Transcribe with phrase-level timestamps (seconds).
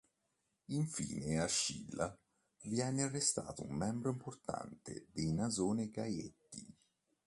[0.73, 2.17] Infine a Scilla
[2.61, 6.75] viene arrestato un membro importante dei Nasone-Gaietti.